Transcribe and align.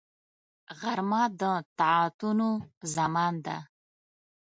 غرمه 0.79 1.23
د 1.41 1.41
طاعتونو 1.79 2.49
زمان 2.95 3.33
ده 3.45 3.57